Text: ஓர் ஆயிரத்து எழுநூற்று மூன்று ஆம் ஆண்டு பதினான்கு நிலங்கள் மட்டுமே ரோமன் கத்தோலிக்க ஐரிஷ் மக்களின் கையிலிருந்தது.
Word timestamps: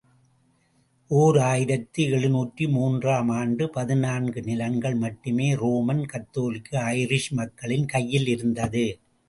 ஓர் 1.11 1.37
ஆயிரத்து 1.39 2.03
எழுநூற்று 2.09 2.69
மூன்று 2.69 3.09
ஆம் 3.11 3.29
ஆண்டு 3.29 3.69
பதினான்கு 3.69 4.41
நிலங்கள் 4.41 4.95
மட்டுமே 4.95 5.49
ரோமன் 5.53 6.03
கத்தோலிக்க 6.05 6.79
ஐரிஷ் 6.93 7.31
மக்களின் 7.31 7.85
கையிலிருந்தது. 7.85 8.85